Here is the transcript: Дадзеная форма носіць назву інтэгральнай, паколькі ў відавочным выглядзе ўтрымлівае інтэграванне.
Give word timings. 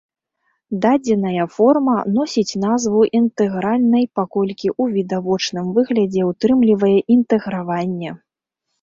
Дадзеная 0.85 1.45
форма 1.57 1.97
носіць 2.15 2.57
назву 2.65 3.03
інтэгральнай, 3.21 4.09
паколькі 4.19 4.67
ў 4.81 4.99
відавочным 4.99 5.65
выглядзе 5.79 6.21
ўтрымлівае 6.33 6.95
інтэграванне. 7.21 8.11